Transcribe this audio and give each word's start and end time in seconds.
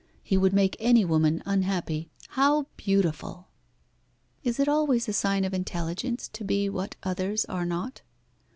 He 0.23 0.35
would 0.35 0.51
make 0.51 0.75
any 0.79 1.05
woman 1.05 1.43
unhappy. 1.45 2.09
How 2.29 2.65
beautiful!" 2.75 3.49
"Is 4.43 4.59
it 4.59 4.67
always 4.67 5.07
a 5.07 5.13
sign 5.13 5.45
of 5.45 5.53
intelligence 5.53 6.27
to 6.29 6.43
be 6.43 6.69
what 6.69 6.95
others 7.03 7.45
are 7.45 7.65
not?" 7.67 8.01